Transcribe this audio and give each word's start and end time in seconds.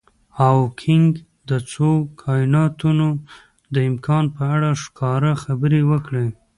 هاوکېنګ 0.39 1.09
د 1.49 1.51
څو 1.71 1.87
کایناتونو 2.21 3.07
د 3.73 3.75
امکان 3.89 4.23
په 4.35 4.43
اړه 4.55 4.69
ښکاره 4.83 5.31
خبرې 5.43 5.81
وکړي. 5.91 6.27